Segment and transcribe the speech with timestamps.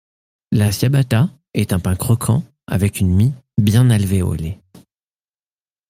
[0.51, 4.57] La ciabatta est un pain croquant avec une mie bien alvéolée.